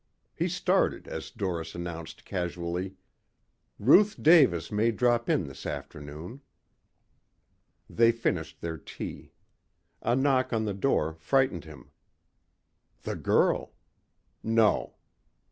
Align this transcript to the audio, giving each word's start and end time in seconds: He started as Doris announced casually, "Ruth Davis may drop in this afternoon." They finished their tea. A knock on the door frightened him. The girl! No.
He 0.33 0.47
started 0.49 1.07
as 1.07 1.29
Doris 1.29 1.75
announced 1.75 2.25
casually, 2.25 2.95
"Ruth 3.77 4.15
Davis 4.19 4.71
may 4.71 4.89
drop 4.91 5.29
in 5.29 5.45
this 5.45 5.63
afternoon." 5.63 6.41
They 7.87 8.11
finished 8.11 8.61
their 8.61 8.77
tea. 8.79 9.31
A 10.01 10.15
knock 10.15 10.51
on 10.53 10.65
the 10.65 10.73
door 10.73 11.13
frightened 11.13 11.65
him. 11.65 11.91
The 13.03 13.15
girl! 13.15 13.73
No. 14.41 14.95